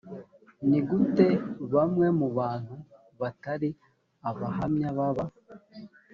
ni 0.69 0.79
gute 0.87 1.27
bamwe 1.73 2.07
mu 2.19 2.27
bantu 2.37 2.73
batari 3.21 3.69
abahamya 4.29 4.89
baba 4.97 5.25